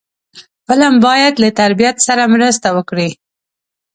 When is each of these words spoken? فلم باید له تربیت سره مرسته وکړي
فلم 0.67 0.93
باید 1.05 1.33
له 1.43 1.49
تربیت 1.59 1.97
سره 2.07 2.23
مرسته 2.35 2.67
وکړي 2.77 3.09